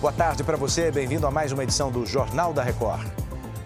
[0.00, 3.06] Boa tarde para você, bem-vindo a mais uma edição do Jornal da Record.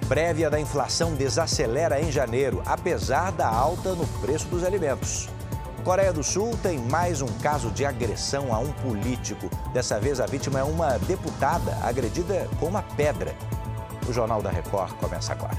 [0.09, 5.29] Prévia da inflação desacelera em janeiro, apesar da alta no preço dos alimentos.
[5.85, 9.49] Coreia do Sul tem mais um caso de agressão a um político.
[9.73, 13.33] Dessa vez a vítima é uma deputada agredida com uma pedra.
[14.09, 15.57] O Jornal da Record começa agora.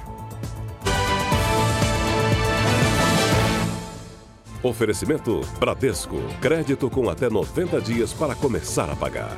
[4.61, 6.17] Oferecimento Bradesco.
[6.41, 9.37] Crédito com até 90 dias para começar a pagar.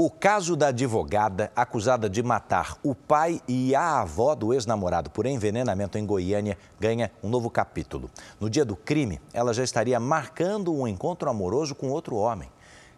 [0.00, 5.26] O caso da advogada acusada de matar o pai e a avó do ex-namorado por
[5.26, 8.08] envenenamento em Goiânia ganha um novo capítulo.
[8.38, 12.48] No dia do crime, ela já estaria marcando um encontro amoroso com outro homem.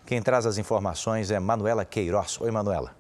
[0.05, 2.39] Quem traz as informações é Manuela Queiroz.
[2.39, 3.00] Oi, Manuela.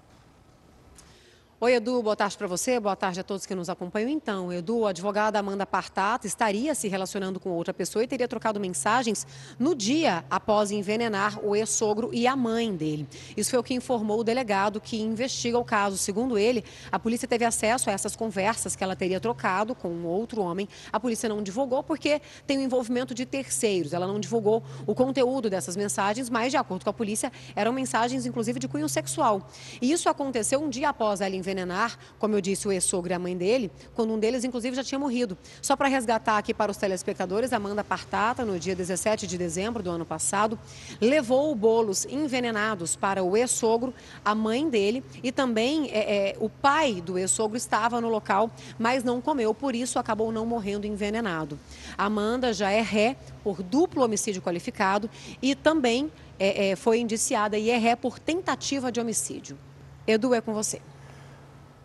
[1.62, 4.08] Oi, Edu, boa tarde para você, boa tarde a todos que nos acompanham.
[4.08, 8.58] Então, Edu, a advogada Amanda Partata estaria se relacionando com outra pessoa e teria trocado
[8.58, 9.26] mensagens
[9.58, 13.06] no dia após envenenar o ex-sogro e a mãe dele.
[13.36, 15.98] Isso foi o que informou o delegado que investiga o caso.
[15.98, 20.06] Segundo ele, a polícia teve acesso a essas conversas que ela teria trocado com um
[20.06, 20.66] outro homem.
[20.90, 23.92] A polícia não divulgou porque tem o envolvimento de terceiros.
[23.92, 28.24] Ela não divulgou o conteúdo dessas mensagens, mas, de acordo com a polícia, eram mensagens,
[28.24, 29.46] inclusive, de cunho sexual.
[29.78, 33.14] E isso aconteceu um dia após ela envenenar envenenar, como eu disse, o ex-sogro e
[33.14, 35.36] a mãe dele, quando um deles, inclusive, já tinha morrido.
[35.60, 39.90] Só para resgatar aqui para os telespectadores, Amanda Partata, no dia 17 de dezembro do
[39.90, 40.58] ano passado,
[41.00, 43.92] levou bolos envenenados para o ex-sogro,
[44.24, 49.02] a mãe dele e também é, é, o pai do ex-sogro estava no local, mas
[49.02, 51.58] não comeu, por isso acabou não morrendo envenenado.
[51.98, 55.10] Amanda já é ré por duplo homicídio qualificado
[55.42, 59.58] e também é, é foi indiciada e é ré por tentativa de homicídio.
[60.06, 60.80] Edu, é com você.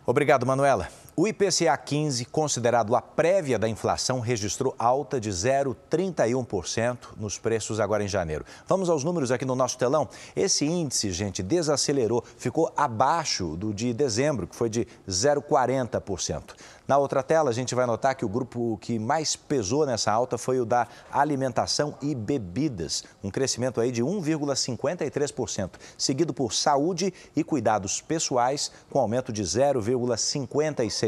[0.06, 0.88] Obrigado, Manuela.
[1.18, 8.04] O IPCA 15, considerado a prévia da inflação, registrou alta de 0,31% nos preços agora
[8.04, 8.44] em janeiro.
[8.68, 10.06] Vamos aos números aqui no nosso telão.
[10.36, 16.54] Esse índice, gente, desacelerou, ficou abaixo do de dezembro, que foi de 0,40%.
[16.86, 20.36] Na outra tela, a gente vai notar que o grupo que mais pesou nessa alta
[20.36, 27.42] foi o da alimentação e bebidas, um crescimento aí de 1,53%, seguido por saúde e
[27.42, 31.05] cuidados pessoais, com aumento de 0,56%.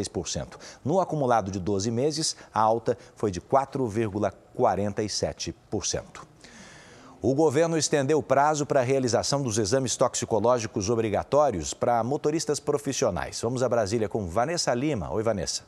[0.85, 6.29] No acumulado de 12 meses, a alta foi de 4,47%.
[7.21, 13.41] O governo estendeu o prazo para a realização dos exames toxicológicos obrigatórios para motoristas profissionais.
[13.41, 15.11] Vamos a Brasília com Vanessa Lima.
[15.11, 15.65] Oi, Vanessa.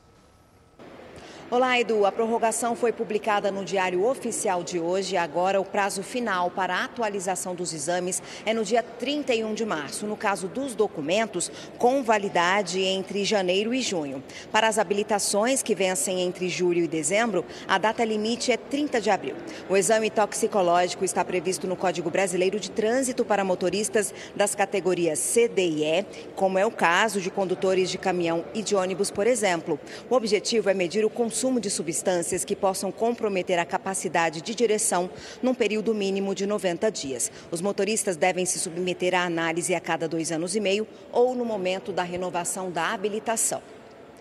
[1.52, 2.06] Olá, Edu.
[2.06, 5.16] A prorrogação foi publicada no Diário Oficial de hoje.
[5.16, 10.06] Agora, o prazo final para a atualização dos exames é no dia 31 de março.
[10.06, 14.22] No caso dos documentos, com validade entre janeiro e junho.
[14.52, 19.10] Para as habilitações que vencem entre julho e dezembro, a data limite é 30 de
[19.10, 19.34] abril.
[19.68, 25.48] O exame toxicológico está previsto no Código Brasileiro de Trânsito para motoristas das categorias C,
[25.48, 26.06] D e E,
[26.36, 29.80] como é o caso de condutores de caminhão e de ônibus, por exemplo.
[30.08, 34.54] O objetivo é medir o consumo consumo de substâncias que possam comprometer a capacidade de
[34.54, 35.08] direção
[35.42, 37.32] num período mínimo de 90 dias.
[37.50, 41.42] Os motoristas devem se submeter à análise a cada dois anos e meio ou no
[41.42, 43.62] momento da renovação da habilitação.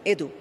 [0.05, 0.31] Edu.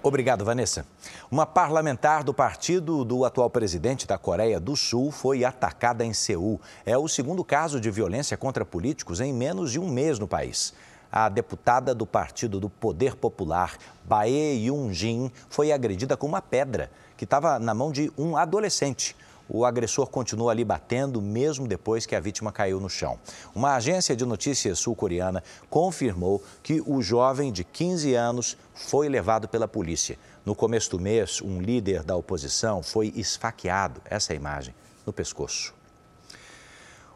[0.00, 0.86] Obrigado, Vanessa.
[1.28, 6.60] Uma parlamentar do partido do atual presidente da Coreia do Sul foi atacada em Seul.
[6.86, 10.72] É o segundo caso de violência contra políticos em menos de um mês no país
[11.10, 17.24] a deputada do Partido do Poder Popular, Bae Yun-jin, foi agredida com uma pedra que
[17.24, 19.16] estava na mão de um adolescente.
[19.52, 23.18] O agressor continuou ali batendo, mesmo depois que a vítima caiu no chão.
[23.52, 29.66] Uma agência de notícias sul-coreana confirmou que o jovem de 15 anos foi levado pela
[29.66, 30.16] polícia.
[30.46, 34.72] No começo do mês, um líder da oposição foi esfaqueado, essa é imagem,
[35.04, 35.79] no pescoço.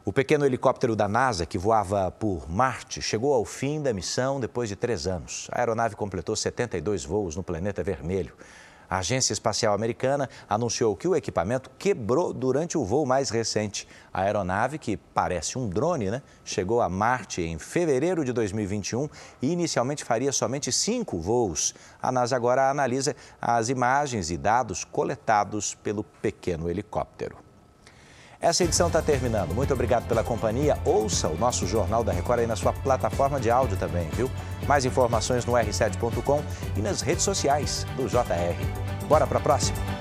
[0.07, 4.69] O pequeno helicóptero da NASA, que voava por Marte, chegou ao fim da missão depois
[4.69, 5.49] de três anos.
[5.51, 8.35] A aeronave completou 72 voos no planeta vermelho.
[8.89, 13.89] A Agência Espacial Americana anunciou que o equipamento quebrou durante o voo mais recente.
[14.13, 19.09] A aeronave, que parece um drone, né, chegou a Marte em fevereiro de 2021
[19.41, 21.75] e inicialmente faria somente cinco voos.
[22.03, 27.44] A NASA agora analisa as imagens e dados coletados pelo pequeno helicóptero.
[28.45, 29.55] Essa edição está terminando.
[29.55, 30.77] Muito obrigado pela companhia.
[30.85, 34.31] Ouça o nosso Jornal da Record aí na sua plataforma de áudio também, viu?
[34.69, 36.43] Mais informações no r7.com
[36.77, 39.07] e nas redes sociais do JR.
[39.09, 39.94] Bora para a próxima?